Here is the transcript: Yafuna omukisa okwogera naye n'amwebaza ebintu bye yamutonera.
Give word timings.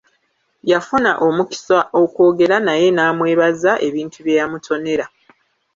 Yafuna 0.71 1.11
omukisa 1.27 1.77
okwogera 2.01 2.57
naye 2.67 2.87
n'amwebaza 2.91 3.71
ebintu 3.87 4.17
bye 4.25 4.37
yamutonera. 4.39 5.05